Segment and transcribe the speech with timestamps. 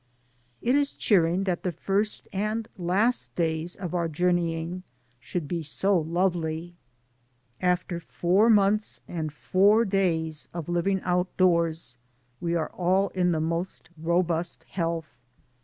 [0.63, 3.93] It is cheering 26o DAYS ON THE ROAD, that the first and last days of
[3.93, 4.81] our journeying
[5.19, 6.73] should be so lovely.
[7.61, 11.99] After four months and four days of living outdoors
[12.39, 15.13] we are all in the most robust health.